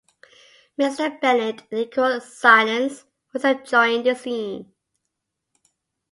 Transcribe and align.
Mr. 0.79 1.21
Bennet, 1.21 1.61
in 1.69 1.77
equal 1.77 2.19
silence, 2.21 3.05
was 3.33 3.45
enjoying 3.45 4.01
the 4.01 4.15
scene. 4.15 4.73